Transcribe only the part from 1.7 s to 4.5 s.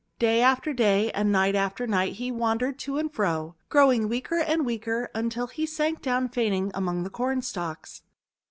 night he wan dered to and fro, growing weaker